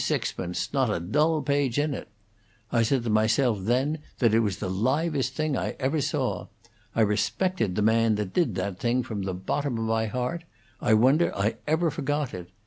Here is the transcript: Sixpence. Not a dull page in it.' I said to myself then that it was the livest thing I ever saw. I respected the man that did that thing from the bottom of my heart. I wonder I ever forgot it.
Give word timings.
Sixpence. 0.03 0.73
Not 0.73 0.89
a 0.89 0.99
dull 0.99 1.43
page 1.43 1.77
in 1.77 1.93
it.' 1.93 2.07
I 2.71 2.81
said 2.81 3.03
to 3.03 3.11
myself 3.11 3.59
then 3.61 3.99
that 4.17 4.33
it 4.33 4.39
was 4.39 4.57
the 4.57 4.67
livest 4.67 5.35
thing 5.35 5.55
I 5.55 5.75
ever 5.79 6.01
saw. 6.01 6.47
I 6.95 7.01
respected 7.01 7.75
the 7.75 7.83
man 7.83 8.15
that 8.15 8.33
did 8.33 8.55
that 8.55 8.79
thing 8.79 9.03
from 9.03 9.21
the 9.21 9.35
bottom 9.35 9.77
of 9.77 9.83
my 9.83 10.07
heart. 10.07 10.43
I 10.81 10.95
wonder 10.95 11.31
I 11.37 11.57
ever 11.67 11.91
forgot 11.91 12.33
it. 12.33 12.49